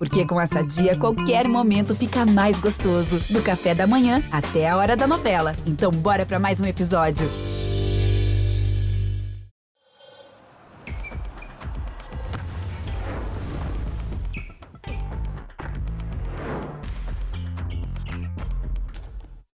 Porque 0.00 0.26
com 0.26 0.40
essa 0.40 0.62
dia, 0.62 0.98
qualquer 0.98 1.46
momento 1.46 1.94
fica 1.94 2.24
mais 2.24 2.58
gostoso. 2.58 3.20
Do 3.28 3.42
café 3.42 3.74
da 3.74 3.86
manhã 3.86 4.22
até 4.32 4.66
a 4.66 4.74
hora 4.78 4.96
da 4.96 5.06
novela. 5.06 5.54
Então, 5.66 5.90
bora 5.90 6.24
para 6.24 6.38
mais 6.38 6.58
um 6.58 6.64
episódio. 6.64 7.28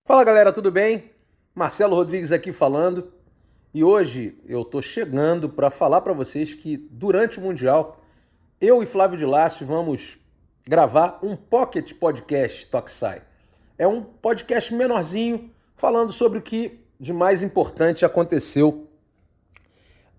Fala 0.04 0.22
galera, 0.22 0.52
tudo 0.52 0.70
bem? 0.70 1.10
Marcelo 1.52 1.96
Rodrigues 1.96 2.30
aqui 2.30 2.52
falando. 2.52 3.12
E 3.74 3.82
hoje 3.82 4.38
eu 4.46 4.64
tô 4.64 4.80
chegando 4.80 5.48
para 5.48 5.72
falar 5.72 6.02
para 6.02 6.12
vocês 6.12 6.54
que 6.54 6.76
durante 6.76 7.40
o 7.40 7.42
Mundial 7.42 8.00
eu 8.60 8.80
e 8.80 8.86
Flávio 8.86 9.18
de 9.18 9.26
Lácio 9.26 9.66
vamos 9.66 10.24
gravar 10.68 11.20
um 11.22 11.36
Pocket 11.36 11.92
Podcast 11.94 12.66
Toxai. 12.66 13.22
É 13.78 13.86
um 13.86 14.02
podcast 14.02 14.74
menorzinho 14.74 15.52
falando 15.76 16.12
sobre 16.12 16.40
o 16.40 16.42
que 16.42 16.80
de 16.98 17.12
mais 17.12 17.40
importante 17.40 18.04
aconteceu 18.04 18.88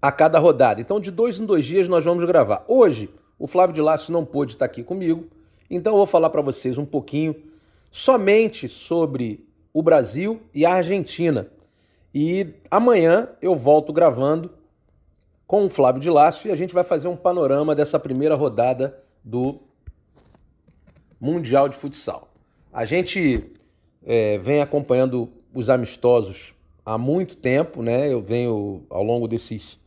a 0.02 0.09
cada 0.09 0.39
rodada. 0.39 0.80
Então, 0.80 1.02
de 1.02 1.12
dois 1.12 1.38
em 1.38 1.45
dois 1.45 1.66
dias 1.66 1.89
nós 1.89 2.05
vamos 2.05 2.23
gravar. 2.23 2.63
Hoje, 2.66 3.13
o 3.38 3.45
Flávio 3.45 3.75
de 3.75 3.81
Lácio 3.81 4.13
não 4.13 4.23
pôde 4.23 4.53
estar 4.53 4.63
aqui 4.63 4.84
comigo, 4.84 5.27
então 5.70 5.91
eu 5.91 5.98
vou 5.98 6.08
falar 6.08 6.30
para 6.30 6.41
vocês 6.41 6.77
um 6.77 6.86
pouquinho 6.86 7.36
somente 7.91 8.70
sobre 8.70 9.45
o 9.73 9.81
Brasil 9.81 10.41
e 10.53 10.66
a 10.66 10.75
Argentina. 10.75 11.52
E 12.16 12.53
amanhã 12.72 13.30
eu 13.41 13.53
volto 13.53 13.91
gravando 13.91 14.52
com 15.45 15.66
o 15.66 15.70
Flávio 15.70 16.02
de 16.02 16.09
Lácio 16.09 16.48
e 16.48 16.53
a 16.53 16.55
gente 16.55 16.73
vai 16.73 16.86
fazer 16.86 17.09
um 17.09 17.17
panorama 17.17 17.75
dessa 17.75 18.00
primeira 18.00 18.36
rodada 18.36 19.03
do 19.22 19.66
Mundial 21.20 21.67
de 21.67 21.76
Futsal. 21.76 22.30
A 22.71 22.85
gente 22.85 23.52
é, 24.05 24.38
vem 24.38 24.61
acompanhando 24.61 25.30
os 25.53 25.69
amistosos 25.69 26.53
há 26.86 26.97
muito 26.97 27.36
tempo, 27.36 27.81
né? 27.81 28.11
Eu 28.11 28.22
venho 28.22 28.86
ao 28.89 29.03
longo 29.03 29.27
desses, 29.27 29.80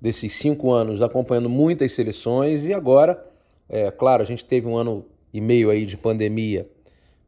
desses 0.00 0.34
cinco 0.34 0.70
anos 0.70 1.02
acompanhando 1.02 1.50
muitas 1.50 1.92
seleções 1.92 2.64
e 2.64 2.72
agora, 2.72 3.22
é 3.68 3.90
claro, 3.90 4.22
a 4.22 4.26
gente 4.26 4.44
teve 4.44 4.66
um 4.66 4.76
ano 4.76 5.04
e 5.32 5.40
meio 5.40 5.70
aí 5.70 5.84
de 5.84 5.96
pandemia, 5.96 6.68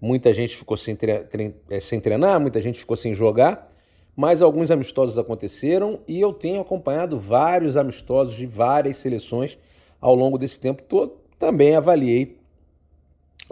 muita 0.01 0.33
gente 0.33 0.57
ficou 0.57 0.77
sem, 0.77 0.95
tre 0.95 1.27
é, 1.71 1.81
sem 1.81 2.01
treinar, 2.01 2.41
muita 2.41 2.61
gente 2.61 2.79
ficou 2.79 2.97
sem 2.97 3.15
jogar, 3.15 3.69
mas 4.15 4.41
alguns 4.41 4.71
amistosos 4.71 5.19
aconteceram 5.19 5.99
e 6.07 6.21
eu 6.21 6.33
tenho 6.33 6.61
acompanhado 6.61 7.19
vários 7.19 7.77
amistosos 7.77 8.35
de 8.37 8.47
várias 8.47 8.99
seleções 8.99 9.59
ao 10.01 10.15
longo 10.15 10.39
desse 10.39 10.61
tempo 10.61 10.83
todo. 10.83 11.19
Também 11.39 11.75
avaliei 11.75 12.39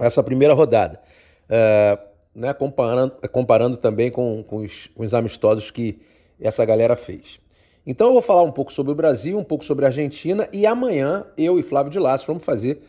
essa 0.06 0.22
primeira 0.22 0.54
rodada. 0.54 1.00
É, 1.48 1.98
né, 2.34 2.52
comparando, 2.52 3.14
comparando 3.30 3.76
também 3.76 4.10
com, 4.10 4.42
com, 4.42 4.56
os, 4.58 4.88
com 4.88 5.04
os 5.04 5.14
amistosos 5.14 5.70
que 5.70 6.00
essa 6.40 6.64
galera 6.64 6.96
fez. 6.96 7.40
Então 7.86 8.08
eu 8.08 8.12
vou 8.14 8.22
falar 8.22 8.42
um 8.42 8.52
pouco 8.52 8.72
sobre 8.72 8.92
o 8.92 8.94
Brasil, 8.94 9.38
um 9.38 9.44
pouco 9.44 9.64
sobre 9.64 9.84
a 9.84 9.88
Argentina 9.88 10.48
e 10.52 10.66
amanhã 10.66 11.26
eu 11.36 11.58
e 11.58 11.62
Flávio 11.62 11.90
de 11.90 11.98
Lasso 11.98 12.26
vamos 12.26 12.44
fazer 12.44 12.80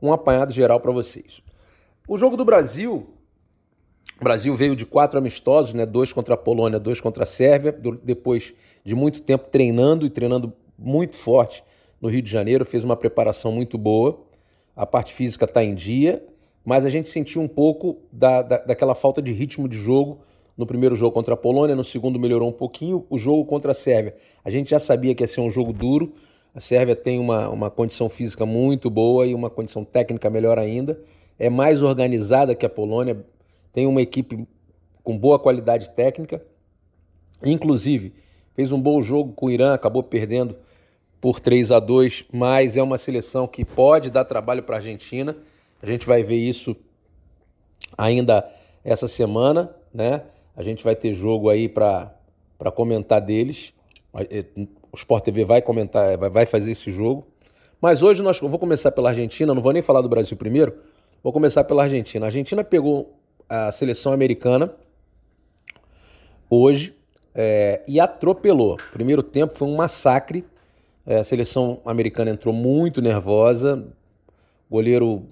um 0.00 0.12
apanhado 0.12 0.52
geral 0.52 0.80
para 0.80 0.90
vocês. 0.90 1.42
O 2.06 2.16
jogo 2.16 2.36
do 2.36 2.44
Brasil, 2.44 3.08
o 4.20 4.24
Brasil 4.24 4.54
veio 4.56 4.74
de 4.74 4.86
quatro 4.86 5.18
amistosos, 5.18 5.74
né? 5.74 5.84
dois 5.84 6.12
contra 6.12 6.34
a 6.34 6.36
Polônia, 6.36 6.78
dois 6.78 7.00
contra 7.00 7.24
a 7.24 7.26
Sérvia, 7.26 7.72
depois 8.02 8.54
de 8.84 8.94
muito 8.94 9.20
tempo 9.20 9.48
treinando 9.50 10.06
e 10.06 10.10
treinando 10.10 10.52
muito 10.78 11.16
forte 11.16 11.62
no 12.00 12.08
Rio 12.08 12.22
de 12.22 12.30
Janeiro, 12.30 12.64
fez 12.64 12.84
uma 12.84 12.96
preparação 12.96 13.52
muito 13.52 13.76
boa, 13.76 14.24
a 14.74 14.86
parte 14.86 15.12
física 15.12 15.44
está 15.44 15.62
em 15.62 15.74
dia 15.74 16.24
mas 16.68 16.84
a 16.84 16.90
gente 16.90 17.08
sentiu 17.08 17.40
um 17.40 17.48
pouco 17.48 17.96
da, 18.12 18.42
da, 18.42 18.58
daquela 18.58 18.94
falta 18.94 19.22
de 19.22 19.32
ritmo 19.32 19.66
de 19.66 19.78
jogo 19.78 20.18
no 20.54 20.66
primeiro 20.66 20.94
jogo 20.94 21.12
contra 21.12 21.32
a 21.32 21.36
Polônia, 21.36 21.74
no 21.74 21.82
segundo 21.82 22.20
melhorou 22.20 22.46
um 22.46 22.52
pouquinho. 22.52 23.06
O 23.08 23.16
jogo 23.16 23.42
contra 23.46 23.70
a 23.70 23.74
Sérvia, 23.74 24.14
a 24.44 24.50
gente 24.50 24.68
já 24.68 24.78
sabia 24.78 25.14
que 25.14 25.22
ia 25.22 25.26
ser 25.26 25.40
um 25.40 25.50
jogo 25.50 25.72
duro. 25.72 26.12
A 26.54 26.60
Sérvia 26.60 26.94
tem 26.94 27.18
uma, 27.18 27.48
uma 27.48 27.70
condição 27.70 28.10
física 28.10 28.44
muito 28.44 28.90
boa 28.90 29.26
e 29.26 29.34
uma 29.34 29.48
condição 29.48 29.82
técnica 29.82 30.28
melhor 30.28 30.58
ainda. 30.58 31.00
É 31.38 31.48
mais 31.48 31.82
organizada 31.82 32.54
que 32.54 32.66
a 32.66 32.68
Polônia, 32.68 33.24
tem 33.72 33.86
uma 33.86 34.02
equipe 34.02 34.46
com 35.02 35.16
boa 35.16 35.38
qualidade 35.38 35.88
técnica. 35.88 36.44
Inclusive, 37.42 38.12
fez 38.52 38.72
um 38.72 38.80
bom 38.80 39.00
jogo 39.00 39.32
com 39.32 39.46
o 39.46 39.50
Irã, 39.50 39.72
acabou 39.72 40.02
perdendo 40.02 40.54
por 41.18 41.40
3 41.40 41.72
a 41.72 41.80
2 41.80 42.26
mas 42.30 42.76
é 42.76 42.82
uma 42.82 42.98
seleção 42.98 43.48
que 43.48 43.64
pode 43.64 44.10
dar 44.10 44.26
trabalho 44.26 44.62
para 44.62 44.76
a 44.76 44.78
Argentina. 44.80 45.34
A 45.82 45.86
gente 45.86 46.06
vai 46.06 46.22
ver 46.22 46.36
isso 46.36 46.76
ainda 47.96 48.48
essa 48.84 49.08
semana, 49.08 49.74
né? 49.92 50.22
A 50.56 50.62
gente 50.62 50.82
vai 50.82 50.96
ter 50.96 51.14
jogo 51.14 51.48
aí 51.48 51.68
para 51.68 52.12
comentar 52.74 53.20
deles. 53.20 53.72
Eh, 54.30 54.44
o 54.90 54.96
Sport 54.96 55.24
TV 55.24 55.44
vai 55.44 55.62
comentar, 55.62 56.16
vai 56.16 56.46
fazer 56.46 56.72
esse 56.72 56.90
jogo. 56.90 57.26
Mas 57.80 58.02
hoje 58.02 58.22
nós, 58.22 58.40
eu 58.40 58.48
vou 58.48 58.58
começar 58.58 58.90
pela 58.90 59.10
Argentina, 59.10 59.54
não 59.54 59.62
vou 59.62 59.72
nem 59.72 59.82
falar 59.82 60.00
do 60.00 60.08
Brasil 60.08 60.36
primeiro, 60.36 60.76
vou 61.22 61.32
começar 61.32 61.62
pela 61.64 61.84
Argentina. 61.84 62.26
A 62.26 62.28
Argentina 62.28 62.64
pegou 62.64 63.14
a 63.48 63.70
seleção 63.70 64.12
americana 64.12 64.74
hoje 66.50 66.94
é, 67.34 67.82
e 67.86 68.00
atropelou. 68.00 68.76
Primeiro 68.90 69.22
tempo 69.22 69.54
foi 69.54 69.68
um 69.68 69.76
massacre. 69.76 70.44
É, 71.06 71.18
a 71.18 71.24
seleção 71.24 71.80
americana 71.84 72.30
entrou 72.30 72.52
muito 72.52 73.00
nervosa, 73.00 73.86
goleiro 74.68 75.24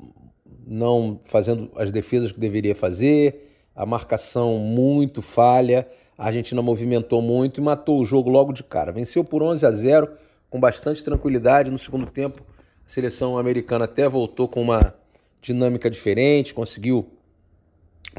não 0.67 1.21
fazendo 1.23 1.71
as 1.77 1.93
defesas 1.93 2.33
que 2.33 2.41
deveria 2.41 2.75
fazer, 2.75 3.47
a 3.75 3.87
marcação 3.87 4.59
muito 4.59 5.23
falha, 5.23 5.87
a 6.19 6.27
Argentina 6.27 6.61
movimentou 6.61 7.23
muito 7.23 7.61
e 7.61 7.65
matou 7.65 8.01
o 8.01 8.05
jogo 8.05 8.31
logo 8.31 8.53
de 8.53 8.65
cara. 8.65 8.91
Venceu 8.91 9.23
por 9.23 9.43
11 9.43 9.67
a 9.67 9.71
0 9.71 10.11
com 10.51 10.59
bastante 10.59 11.05
tranquilidade 11.05 11.71
no 11.71 11.79
segundo 11.79 12.07
tempo. 12.07 12.43
A 12.85 12.89
seleção 12.89 13.37
americana 13.37 13.85
até 13.85 14.09
voltou 14.09 14.49
com 14.49 14.63
uma 14.63 14.95
dinâmica 15.41 15.91
diferente, 15.91 16.55
conseguiu 16.55 17.07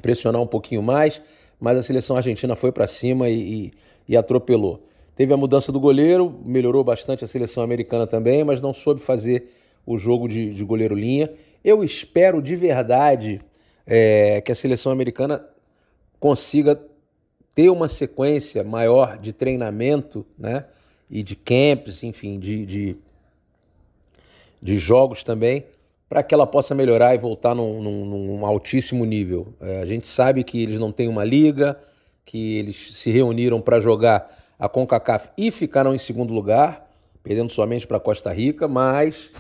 pressionar 0.02 0.42
um 0.42 0.48
pouquinho 0.48 0.84
mais, 0.84 1.22
mas 1.60 1.78
a 1.78 1.84
seleção 1.84 2.16
argentina 2.16 2.56
foi 2.56 2.72
para 2.72 2.86
cima 2.86 3.30
e, 3.30 3.66
e, 3.66 3.74
e 4.10 4.16
atropelou. 4.16 4.84
Teve 5.16 5.34
a 5.34 5.38
mudança 5.38 5.72
do 5.72 5.80
goleiro, 5.80 6.40
melhorou 6.46 6.84
bastante 6.84 7.26
a 7.26 7.28
seleção 7.28 7.64
americana 7.64 8.06
também, 8.06 8.44
mas 8.44 8.62
não 8.62 8.72
soube 8.72 9.02
fazer 9.02 9.52
o 9.88 9.98
jogo 9.98 10.28
de, 10.28 10.54
de 10.54 10.64
goleiro 10.66 10.94
linha. 10.94 11.32
Eu 11.64 11.82
espero 11.82 12.42
de 12.42 12.58
verdade 12.58 13.42
é, 13.86 14.42
que 14.42 14.52
a 14.52 14.56
seleção 14.56 14.92
americana 14.92 15.44
consiga 16.20 16.80
ter 17.56 17.70
uma 17.70 17.88
sequência 17.88 18.64
maior 18.66 19.18
de 19.18 19.32
treinamento, 19.32 20.26
né? 20.38 20.66
E 21.10 21.24
de 21.24 21.38
camps, 21.38 22.04
enfim, 22.04 22.38
de, 22.38 22.66
de, 22.66 22.96
de 24.62 24.78
jogos 24.78 25.24
também, 25.24 25.64
para 26.10 26.22
que 26.22 26.36
ela 26.36 26.46
possa 26.46 26.76
melhorar 26.76 27.16
e 27.16 27.18
voltar 27.18 27.56
num, 27.56 27.82
num, 27.82 28.06
num 28.06 28.46
altíssimo 28.46 29.06
nível. 29.06 29.54
É, 29.62 29.82
a 29.82 29.86
gente 29.86 30.06
sabe 30.06 30.44
que 30.44 30.62
eles 30.62 30.80
não 30.80 30.92
têm 30.92 31.08
uma 31.08 31.24
liga, 31.24 31.80
que 32.26 32.58
eles 32.58 32.98
se 32.98 33.10
reuniram 33.10 33.62
para 33.62 33.80
jogar 33.80 34.36
a 34.60 34.68
CONCACAF 34.68 35.30
e 35.38 35.50
ficaram 35.50 35.96
em 35.96 35.98
segundo 35.98 36.34
lugar, 36.34 36.92
perdendo 37.24 37.54
somente 37.54 37.88
para 37.88 38.02
Costa 38.02 38.34
Rica, 38.34 38.68
mas 38.68 39.32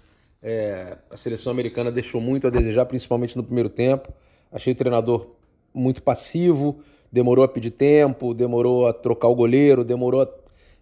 é, 0.41 0.97
a 1.09 1.17
seleção 1.17 1.51
americana 1.51 1.91
deixou 1.91 2.21
muito 2.21 2.47
a 2.47 2.49
desejar, 2.49 2.85
principalmente 2.85 3.35
no 3.35 3.43
primeiro 3.43 3.69
tempo. 3.69 4.11
Achei 4.51 4.73
o 4.73 4.75
treinador 4.75 5.27
muito 5.73 6.01
passivo, 6.01 6.79
demorou 7.11 7.43
a 7.43 7.47
pedir 7.47 7.71
tempo, 7.71 8.33
demorou 8.33 8.87
a 8.87 8.93
trocar 8.93 9.27
o 9.27 9.35
goleiro, 9.35 9.83
demorou 9.83 10.21
a, 10.21 10.27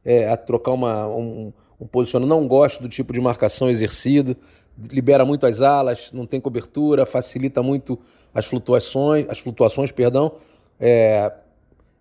é, 0.03 0.29
a 0.29 0.37
trocar 0.37 0.71
uma, 0.71 1.07
um, 1.07 1.53
um 1.79 1.87
posicionamento. 1.87 2.37
Não 2.37 2.47
gosto 2.47 2.81
do 2.81 2.89
tipo 2.89 3.13
de 3.13 3.19
marcação 3.19 3.69
exercido, 3.69 4.35
libera 4.91 5.25
muito 5.25 5.45
as 5.45 5.61
alas, 5.61 6.11
não 6.11 6.25
tem 6.25 6.39
cobertura, 6.39 7.05
facilita 7.05 7.63
muito 7.63 7.97
as 8.33 8.45
flutuações, 8.45 9.27
as 9.29 9.39
flutuações, 9.39 9.91
perdão. 9.91 10.33
É, 10.79 11.31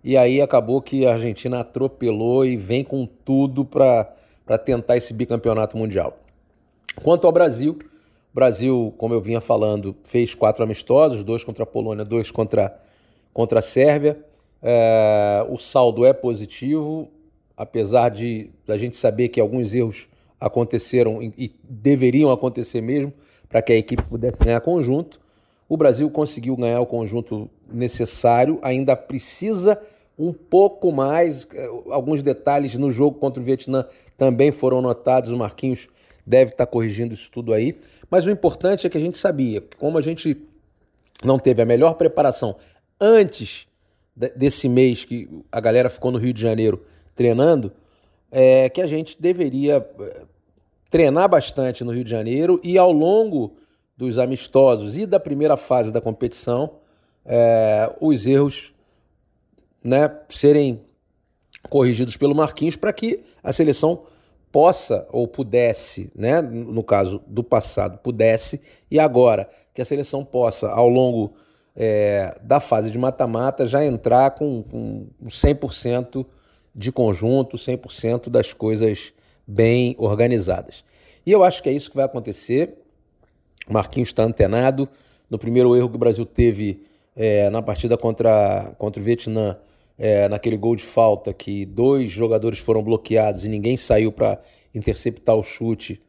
e 0.02 0.16
aí 0.16 0.42
acabou 0.42 0.82
que 0.82 1.06
a 1.06 1.14
Argentina 1.14 1.60
atropelou 1.60 2.44
e 2.44 2.56
vem 2.56 2.84
com 2.84 3.06
tudo 3.06 3.64
para 3.64 4.12
tentar 4.64 4.96
esse 4.96 5.14
bicampeonato 5.14 5.78
mundial. 5.78 6.18
Quanto 7.02 7.26
ao 7.26 7.32
Brasil, 7.32 7.78
o 8.32 8.34
Brasil, 8.34 8.94
como 8.98 9.14
eu 9.14 9.20
vinha 9.20 9.40
falando, 9.40 9.94
fez 10.04 10.34
quatro 10.34 10.62
amistosos, 10.62 11.22
dois 11.24 11.44
contra 11.44 11.64
a 11.64 11.66
Polônia, 11.66 12.04
dois 12.04 12.30
contra, 12.30 12.76
contra 13.32 13.58
a 13.58 13.62
Sérvia. 13.62 14.18
É, 14.62 15.46
o 15.50 15.58
saldo 15.58 16.04
é 16.06 16.12
positivo, 16.12 17.08
apesar 17.56 18.08
de 18.08 18.50
a 18.66 18.76
gente 18.76 18.96
saber 18.96 19.28
que 19.28 19.40
alguns 19.40 19.74
erros 19.74 20.08
aconteceram 20.40 21.22
e, 21.22 21.32
e 21.36 21.54
deveriam 21.62 22.30
acontecer 22.30 22.80
mesmo 22.80 23.12
para 23.48 23.62
que 23.62 23.72
a 23.72 23.76
equipe 23.76 24.02
pudesse 24.02 24.38
ganhar 24.38 24.60
conjunto. 24.60 25.20
O 25.68 25.76
Brasil 25.76 26.08
conseguiu 26.10 26.56
ganhar 26.56 26.80
o 26.80 26.86
conjunto 26.86 27.48
necessário, 27.70 28.58
ainda 28.62 28.96
precisa 28.96 29.80
um 30.18 30.32
pouco 30.32 30.92
mais. 30.92 31.46
É, 31.54 31.66
alguns 31.90 32.22
detalhes 32.22 32.74
no 32.76 32.90
jogo 32.90 33.18
contra 33.18 33.40
o 33.40 33.44
Vietnã 33.44 33.84
também 34.16 34.50
foram 34.52 34.80
notados. 34.80 35.30
O 35.30 35.36
Marquinhos 35.36 35.88
deve 36.26 36.52
estar 36.52 36.66
corrigindo 36.66 37.14
isso 37.14 37.30
tudo 37.30 37.52
aí. 37.52 37.76
Mas 38.10 38.26
o 38.26 38.30
importante 38.30 38.86
é 38.86 38.90
que 38.90 38.98
a 38.98 39.00
gente 39.00 39.18
sabia, 39.18 39.62
como 39.78 39.98
a 39.98 40.02
gente 40.02 40.36
não 41.22 41.38
teve 41.38 41.62
a 41.62 41.66
melhor 41.66 41.94
preparação 41.94 42.56
antes 43.00 43.66
desse 44.14 44.68
mês 44.68 45.04
que 45.04 45.28
a 45.50 45.60
galera 45.60 45.90
ficou 45.90 46.12
no 46.12 46.18
Rio 46.18 46.32
de 46.32 46.40
Janeiro 46.40 46.84
treinando, 47.14 47.72
é 48.30 48.68
que 48.68 48.80
a 48.80 48.86
gente 48.86 49.20
deveria 49.20 49.86
é, 50.00 50.22
treinar 50.90 51.28
bastante 51.28 51.82
no 51.82 51.92
Rio 51.92 52.04
de 52.04 52.10
Janeiro 52.10 52.60
e 52.62 52.78
ao 52.78 52.92
longo 52.92 53.56
dos 53.96 54.18
amistosos 54.18 54.96
e 54.96 55.06
da 55.06 55.20
primeira 55.20 55.56
fase 55.56 55.92
da 55.92 56.00
competição, 56.00 56.78
é, 57.24 57.92
os 58.00 58.26
erros 58.26 58.72
né, 59.82 60.10
serem 60.28 60.80
corrigidos 61.68 62.16
pelo 62.16 62.34
Marquinhos 62.34 62.76
para 62.76 62.92
que 62.92 63.24
a 63.42 63.52
seleção 63.52 64.04
possa 64.54 65.04
ou 65.10 65.26
pudesse, 65.26 66.12
né, 66.14 66.40
no 66.40 66.84
caso 66.84 67.20
do 67.26 67.42
passado, 67.42 67.98
pudesse, 67.98 68.60
e 68.88 69.00
agora 69.00 69.50
que 69.74 69.82
a 69.82 69.84
seleção 69.84 70.24
possa, 70.24 70.70
ao 70.70 70.88
longo 70.88 71.34
é, 71.74 72.38
da 72.40 72.60
fase 72.60 72.88
de 72.88 72.96
mata-mata, 72.96 73.66
já 73.66 73.84
entrar 73.84 74.30
com, 74.30 74.62
com 74.62 75.08
100% 75.26 76.24
de 76.72 76.92
conjunto, 76.92 77.56
100% 77.56 78.28
das 78.28 78.52
coisas 78.52 79.12
bem 79.44 79.96
organizadas. 79.98 80.84
E 81.26 81.32
eu 81.32 81.42
acho 81.42 81.60
que 81.60 81.68
é 81.68 81.72
isso 81.72 81.90
que 81.90 81.96
vai 81.96 82.04
acontecer. 82.04 82.78
Marquinhos 83.68 84.10
está 84.10 84.22
antenado. 84.22 84.88
No 85.28 85.36
primeiro 85.36 85.74
erro 85.74 85.88
que 85.88 85.96
o 85.96 85.98
Brasil 85.98 86.24
teve 86.24 86.80
é, 87.16 87.50
na 87.50 87.60
partida 87.60 87.98
contra, 87.98 88.72
contra 88.78 89.02
o 89.02 89.04
Vietnã, 89.04 89.56
é, 89.98 90.28
naquele 90.28 90.56
gol 90.56 90.74
de 90.76 90.82
falta 90.82 91.32
que 91.32 91.64
dois 91.64 92.10
jogadores 92.10 92.58
foram 92.58 92.82
bloqueados 92.82 93.44
e 93.44 93.48
ninguém 93.48 93.76
saiu 93.76 94.10
para 94.10 94.40
interceptar 94.74 95.36
o 95.36 95.42
chute. 95.42 96.00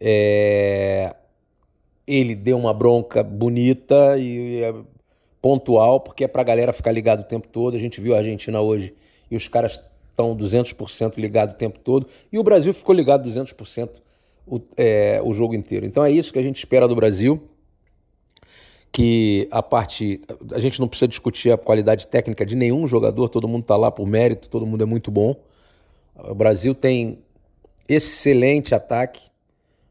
É, 0.00 1.14
ele 2.06 2.34
deu 2.34 2.56
uma 2.56 2.72
bronca 2.72 3.22
bonita 3.22 4.16
e 4.18 4.62
é 4.62 4.74
pontual, 5.42 6.00
porque 6.00 6.24
é 6.24 6.28
para 6.28 6.42
a 6.42 6.44
galera 6.44 6.72
ficar 6.72 6.92
ligado 6.92 7.20
o 7.20 7.24
tempo 7.24 7.48
todo. 7.48 7.74
A 7.76 7.78
gente 7.78 8.00
viu 8.00 8.14
a 8.14 8.18
Argentina 8.18 8.60
hoje 8.60 8.94
e 9.30 9.36
os 9.36 9.48
caras 9.48 9.80
estão 10.10 10.36
200% 10.36 11.18
ligados 11.18 11.54
o 11.54 11.58
tempo 11.58 11.78
todo. 11.80 12.06
E 12.32 12.38
o 12.38 12.42
Brasil 12.42 12.72
ficou 12.72 12.94
ligado 12.94 13.28
200% 13.28 14.02
o, 14.46 14.60
é, 14.76 15.20
o 15.24 15.34
jogo 15.34 15.54
inteiro. 15.54 15.84
Então 15.84 16.04
é 16.04 16.10
isso 16.10 16.32
que 16.32 16.38
a 16.38 16.42
gente 16.42 16.58
espera 16.58 16.86
do 16.86 16.94
Brasil 16.94 17.42
que 18.96 19.46
a 19.50 19.62
parte. 19.62 20.22
A 20.54 20.58
gente 20.58 20.80
não 20.80 20.88
precisa 20.88 21.06
discutir 21.06 21.52
a 21.52 21.58
qualidade 21.58 22.06
técnica 22.06 22.46
de 22.46 22.56
nenhum 22.56 22.88
jogador, 22.88 23.28
todo 23.28 23.46
mundo 23.46 23.60
está 23.60 23.76
lá 23.76 23.90
por 23.90 24.06
mérito, 24.06 24.48
todo 24.48 24.66
mundo 24.66 24.82
é 24.82 24.86
muito 24.86 25.10
bom. 25.10 25.36
O 26.14 26.34
Brasil 26.34 26.74
tem 26.74 27.18
excelente 27.86 28.74
ataque. 28.74 29.20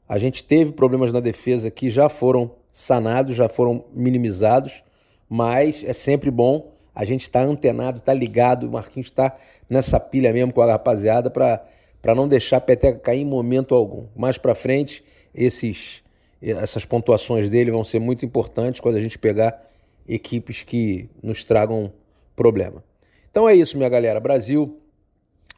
A 0.10 0.18
gente 0.18 0.44
teve 0.44 0.72
problemas 0.72 1.14
na 1.14 1.20
defesa 1.20 1.70
que 1.70 1.92
já 1.92 2.10
foram 2.10 2.54
sanados, 2.72 3.36
já 3.36 3.48
foram 3.48 3.86
minimizados, 3.94 4.84
mas 5.30 5.84
é 5.84 5.94
sempre 5.94 6.32
bom 6.32 6.72
a 6.96 7.06
gente 7.06 7.22
estar 7.22 7.46
tá 7.46 7.46
antenado, 7.46 7.98
estar 7.98 8.12
tá 8.12 8.18
ligado. 8.18 8.64
O 8.64 8.72
Marquinhos 8.72 9.06
está 9.06 9.38
nessa 9.70 10.00
pilha 10.00 10.34
mesmo 10.34 10.52
com 10.52 10.64
a 10.64 10.66
rapaziada 10.66 11.30
para 11.30 12.16
não 12.16 12.28
deixar 12.28 12.58
a 12.58 12.62
peteca 12.62 12.98
cair 12.98 13.22
em 13.22 13.26
momento 13.26 13.76
algum. 13.76 14.08
Mais 14.16 14.40
para 14.40 14.56
frente, 14.56 15.04
esses 15.32 16.04
essas 16.42 16.86
pontuações 16.86 17.50
dele 17.50 17.72
vão 17.72 17.84
ser 17.84 18.00
muito 18.00 18.26
importantes 18.26 18.82
quando 18.82 18.96
a 18.96 19.02
gente 19.02 19.18
pegar 19.18 19.66
equipes 20.08 20.64
que 20.64 21.10
nos 21.22 21.44
tragam 21.44 21.92
problema. 22.36 22.84
Então 23.30 23.48
é 23.50 23.56
isso, 23.56 23.78
minha 23.78 23.90
galera. 23.90 24.20
Brasil 24.20 24.80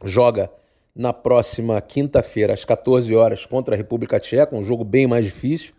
joga 0.04 0.50
na 0.96 1.14
próxima 1.14 1.80
quinta-feira, 1.82 2.54
às 2.54 2.66
14 2.66 3.14
horas, 3.16 3.46
contra 3.46 3.76
a 3.76 3.78
República 3.78 4.20
Tcheca, 4.20 4.56
um 4.56 4.64
jogo 4.64 4.84
bem 4.84 5.06
mais 5.06 5.26
difícil. 5.26 5.74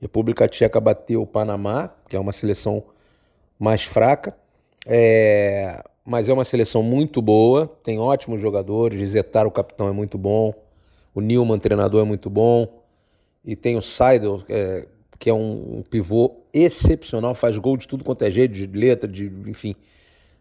A 0.00 0.02
República 0.02 0.48
Tcheca 0.48 0.80
bateu 0.80 1.22
o 1.22 1.26
Panamá, 1.26 1.94
que 2.08 2.16
é 2.16 2.18
uma 2.20 2.32
seleção 2.32 2.82
mais 3.58 3.82
fraca, 3.82 4.34
é... 4.86 5.82
mas 6.04 6.28
é 6.28 6.32
uma 6.32 6.44
seleção 6.44 6.82
muito 6.82 7.20
boa, 7.20 7.66
tem 7.82 7.98
ótimos 7.98 8.40
jogadores. 8.40 9.10
Zetar, 9.10 9.46
o 9.46 9.50
capitão, 9.50 9.88
é 9.88 9.92
muito 9.92 10.16
bom, 10.16 10.54
o 11.14 11.20
Nilman, 11.20 11.58
treinador, 11.58 12.00
é 12.00 12.04
muito 12.04 12.30
bom 12.30 12.81
e 13.44 13.56
tem 13.56 13.76
o 13.76 13.82
Seidel, 13.82 14.42
é, 14.48 14.86
que 15.18 15.30
é 15.30 15.34
um, 15.34 15.78
um, 15.78 15.82
pivô 15.82 16.42
excepcional, 16.52 17.34
faz 17.34 17.56
gol 17.58 17.76
de 17.76 17.86
tudo 17.86 18.04
quanto 18.04 18.22
é 18.22 18.30
jeito, 18.30 18.54
de 18.54 18.66
letra, 18.66 19.08
de 19.08 19.32
enfim, 19.46 19.74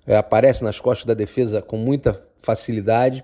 é, 0.06 0.15
aparece 0.15 0.63
nas 0.63 0.80
costas 0.80 1.06
da 1.06 1.13
defesa 1.13 1.62
com 1.62 1.77
muita 1.77 2.19
facilidade. 2.42 3.24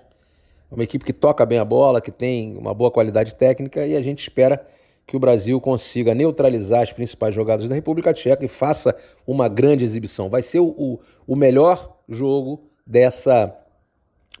É 0.70 0.74
uma 0.74 0.84
equipe 0.84 1.04
que 1.04 1.12
toca 1.12 1.44
bem 1.46 1.58
a 1.58 1.64
bola, 1.64 2.00
que 2.00 2.10
tem 2.10 2.56
uma 2.56 2.74
boa 2.74 2.90
qualidade 2.90 3.34
técnica 3.34 3.86
e 3.86 3.96
a 3.96 4.02
gente 4.02 4.20
espera 4.20 4.64
que 5.06 5.16
o 5.16 5.18
Brasil 5.18 5.58
consiga 5.60 6.14
neutralizar 6.14 6.82
as 6.82 6.92
principais 6.92 7.34
jogadas 7.34 7.66
da 7.66 7.74
República 7.74 8.12
Tcheca 8.12 8.44
e 8.44 8.48
faça 8.48 8.94
uma 9.26 9.48
grande 9.48 9.84
exibição. 9.84 10.28
Vai 10.28 10.42
ser 10.42 10.60
o, 10.60 10.66
o, 10.66 11.00
o 11.26 11.34
melhor 11.34 11.96
jogo 12.06 12.68
dessa 12.86 13.54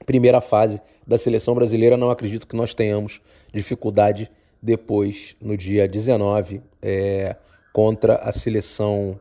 primeira 0.04 0.42
fase 0.42 0.82
da 1.06 1.16
seleção 1.16 1.54
brasileira. 1.54 1.96
Não 1.96 2.10
acredito 2.10 2.46
que 2.46 2.54
nós 2.54 2.74
tenhamos 2.74 3.20
dificuldade 3.52 4.30
depois, 4.62 5.36
no 5.40 5.56
dia 5.56 5.86
19, 5.88 6.62
é, 6.82 7.36
contra 7.72 8.16
a 8.16 8.32
seleção 8.32 9.18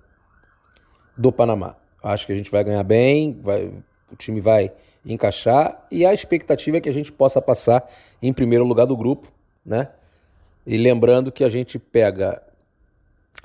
do 1.15 1.31
Panamá. 1.31 1.75
Acho 2.01 2.25
que 2.25 2.33
a 2.33 2.35
gente 2.35 2.51
vai 2.51 2.63
ganhar 2.63 2.83
bem, 2.83 3.39
vai, 3.41 3.71
o 4.11 4.15
time 4.15 4.41
vai 4.41 4.71
encaixar 5.05 5.87
e 5.91 6.05
a 6.05 6.13
expectativa 6.13 6.77
é 6.77 6.81
que 6.81 6.89
a 6.89 6.93
gente 6.93 7.11
possa 7.11 7.41
passar 7.41 7.89
em 8.21 8.33
primeiro 8.33 8.65
lugar 8.65 8.85
do 8.85 8.95
grupo, 8.95 9.31
né? 9.65 9.89
E 10.65 10.77
lembrando 10.77 11.31
que 11.31 11.43
a 11.43 11.49
gente 11.49 11.79
pega 11.79 12.41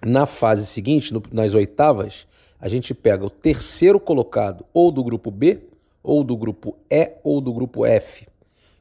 na 0.04 0.26
fase 0.26 0.66
seguinte, 0.66 1.12
no, 1.12 1.22
nas 1.30 1.54
oitavas, 1.54 2.26
a 2.60 2.68
gente 2.68 2.94
pega 2.94 3.24
o 3.24 3.30
terceiro 3.30 4.00
colocado 4.00 4.64
ou 4.72 4.90
do 4.90 5.04
grupo 5.04 5.30
B, 5.30 5.60
ou 6.02 6.24
do 6.24 6.36
grupo 6.36 6.76
E, 6.90 7.12
ou 7.22 7.40
do 7.40 7.52
grupo 7.52 7.86
F. 7.86 8.26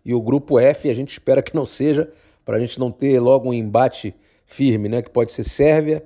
E 0.03 0.13
o 0.13 0.21
grupo 0.21 0.59
F 0.59 0.89
a 0.89 0.95
gente 0.95 1.11
espera 1.11 1.41
que 1.41 1.55
não 1.55 1.65
seja 1.65 2.11
para 2.45 2.57
a 2.57 2.59
gente 2.59 2.79
não 2.79 2.91
ter 2.91 3.19
logo 3.19 3.49
um 3.49 3.53
embate 3.53 4.15
firme, 4.45 4.89
né? 4.89 5.01
Que 5.01 5.09
pode 5.09 5.31
ser 5.31 5.43
Sérvia 5.43 6.03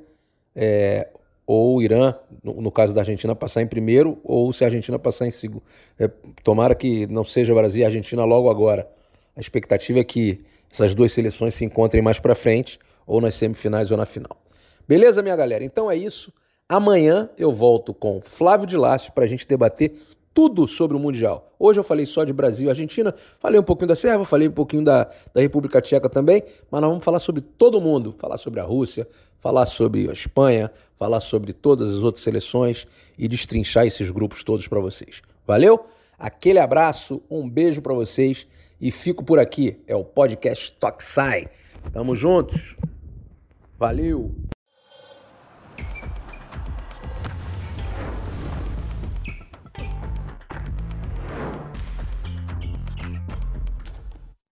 é, 0.55 1.09
ou 1.45 1.81
Irã, 1.81 2.15
no, 2.43 2.61
no, 2.61 2.71
caso 2.71 2.93
da 2.93 3.01
Argentina, 3.01 3.35
passar 3.35 3.61
em 3.61 3.67
primeiro, 3.67 4.19
ou 4.23 4.51
se 4.51 4.63
a 4.63 4.67
Argentina 4.67 4.97
passar 4.97 5.27
em 5.27 5.31
segundo. 5.31 5.63
É, 5.99 6.07
tomara 6.43 6.73
que 6.73 7.05
não 7.07 7.23
seja 7.23 7.53
Brasil 7.53 7.81
e 7.81 7.85
Argentina 7.85 8.23
logo 8.25 8.49
agora. 8.49 8.87
A 9.35 9.39
expectativa 9.39 9.99
é 9.99 10.03
que 10.03 10.43
essas 10.71 10.95
duas 10.95 11.13
seleções 11.13 11.53
se 11.53 11.65
encontrem 11.65 12.01
mais 12.01 12.19
para 12.19 12.35
frente, 12.35 12.79
ou 13.05 13.21
nas 13.21 13.35
semifinais 13.35 13.91
ou 13.91 13.97
na 13.97 14.05
final. 14.05 14.41
Beleza, 14.87 15.21
minha 15.21 15.35
galera? 15.35 15.63
Então 15.63 15.89
é 15.89 15.95
isso. 15.95 16.33
Amanhã 16.67 17.29
eu 17.37 17.53
volto 17.53 17.93
com 17.93 18.19
Flávio 18.21 18.65
de 18.65 18.75
Lácio 18.75 19.13
para 19.13 19.23
a 19.23 19.27
gente 19.27 19.47
debater 19.47 19.93
tudo 20.35 20.67
sobre 20.67 20.97
o 20.97 20.99
Mundial. 20.99 21.55
Hoje 21.57 21.79
eu 21.79 21.83
falei 21.83 22.05
só 22.05 22.25
de 22.25 22.33
Brasil 22.33 22.67
e 22.67 22.69
Argentina, 22.69 23.15
falei 23.39 23.57
um 23.57 23.63
pouquinho 23.63 23.87
da 23.87 23.95
Sérvia, 23.95 24.25
falei 24.25 24.49
um 24.49 24.51
pouquinho 24.51 24.83
da, 24.83 25.09
da 25.33 25.39
República 25.39 25.81
Tcheca 25.81 26.09
também, 26.09 26.43
mas 26.69 26.81
nós 26.81 26.89
vamos 26.89 27.05
falar 27.05 27.19
sobre 27.19 27.39
todo 27.39 27.79
mundo, 27.79 28.13
falar 28.19 28.35
sobre 28.35 28.59
a 28.59 28.63
Rússia, 28.63 29.07
falar 29.39 29.65
sobre 29.65 30.09
a 30.09 30.11
Espanha, 30.11 30.69
falar 30.97 31.21
sobre 31.21 31.53
todas 31.53 31.89
as 31.89 32.03
outras 32.03 32.21
seleções 32.21 32.85
e 33.17 33.29
destrinchar 33.29 33.87
esses 33.87 34.11
grupos 34.11 34.43
todos 34.43 34.67
para 34.67 34.81
vocês. 34.81 35.21
Valeu? 35.47 35.85
Aquele 36.19 36.59
abraço, 36.59 37.21
um 37.31 37.49
beijo 37.49 37.81
para 37.81 37.93
vocês 37.93 38.45
e 38.81 38.91
fico 38.91 39.23
por 39.23 39.39
aqui. 39.39 39.79
É 39.87 39.95
o 39.95 40.03
podcast 40.03 40.73
Toxai. 40.73 41.47
Tamo 41.93 42.13
juntos. 42.13 42.75
Valeu. 43.79 44.35